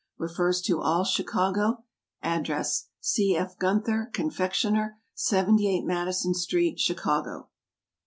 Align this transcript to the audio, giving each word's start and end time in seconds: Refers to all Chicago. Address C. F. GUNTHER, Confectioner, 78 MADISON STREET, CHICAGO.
Refers 0.17 0.61
to 0.63 0.81
all 0.81 1.03
Chicago. 1.03 1.83
Address 2.23 2.87
C. 3.01 3.35
F. 3.37 3.55
GUNTHER, 3.59 4.09
Confectioner, 4.13 4.97
78 5.13 5.83
MADISON 5.85 6.33
STREET, 6.33 6.77
CHICAGO. 6.79 7.49